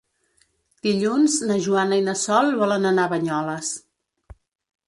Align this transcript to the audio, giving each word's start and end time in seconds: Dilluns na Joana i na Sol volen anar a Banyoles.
Dilluns 0.87 1.35
na 1.51 1.59
Joana 1.67 2.01
i 2.01 2.05
na 2.07 2.17
Sol 2.23 2.49
volen 2.63 2.91
anar 2.93 3.07
a 3.07 3.13
Banyoles. 3.13 3.71